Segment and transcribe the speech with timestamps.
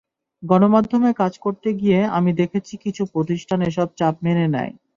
[0.43, 4.73] গণমাধ্যমে কাজ করতে গিয়ে আমি দেখেছি কিছু প্রতিষ্ঠান এসব চাপ মেনে নেয়।